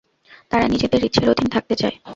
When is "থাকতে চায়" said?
1.55-1.95